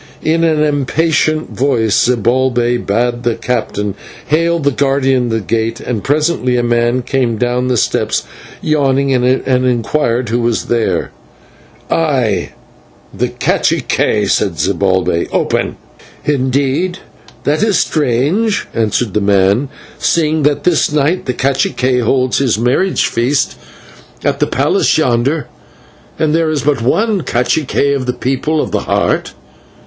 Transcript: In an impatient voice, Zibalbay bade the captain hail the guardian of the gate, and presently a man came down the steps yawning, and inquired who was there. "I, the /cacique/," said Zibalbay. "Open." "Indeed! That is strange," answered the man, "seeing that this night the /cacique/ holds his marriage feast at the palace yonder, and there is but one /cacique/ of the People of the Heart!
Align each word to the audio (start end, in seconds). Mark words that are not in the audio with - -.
In 0.23 0.43
an 0.43 0.63
impatient 0.63 1.51
voice, 1.55 1.93
Zibalbay 2.07 2.83
bade 2.83 3.21
the 3.21 3.35
captain 3.35 3.93
hail 4.25 4.57
the 4.57 4.71
guardian 4.71 5.25
of 5.25 5.29
the 5.29 5.41
gate, 5.41 5.79
and 5.79 6.03
presently 6.03 6.57
a 6.57 6.63
man 6.63 7.03
came 7.03 7.37
down 7.37 7.67
the 7.67 7.77
steps 7.77 8.23
yawning, 8.63 9.13
and 9.13 9.23
inquired 9.63 10.29
who 10.29 10.39
was 10.41 10.65
there. 10.69 11.11
"I, 11.91 12.53
the 13.13 13.27
/cacique/," 13.27 14.27
said 14.27 14.53
Zibalbay. 14.57 15.27
"Open." 15.31 15.75
"Indeed! 16.25 16.97
That 17.43 17.61
is 17.61 17.77
strange," 17.77 18.65
answered 18.73 19.13
the 19.13 19.21
man, 19.21 19.69
"seeing 19.99 20.41
that 20.41 20.63
this 20.63 20.91
night 20.91 21.27
the 21.27 21.33
/cacique/ 21.35 22.01
holds 22.01 22.39
his 22.39 22.57
marriage 22.57 23.05
feast 23.05 23.55
at 24.23 24.39
the 24.39 24.47
palace 24.47 24.97
yonder, 24.97 25.45
and 26.17 26.33
there 26.33 26.49
is 26.49 26.63
but 26.63 26.81
one 26.81 27.21
/cacique/ 27.21 27.95
of 27.95 28.07
the 28.07 28.13
People 28.13 28.59
of 28.59 28.71
the 28.71 28.79
Heart! 28.89 29.33